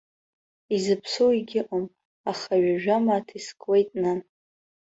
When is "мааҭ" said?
3.05-3.27